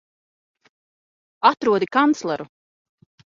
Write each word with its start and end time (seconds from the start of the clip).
Atrodi 1.49 1.87
kancleru! 1.97 2.45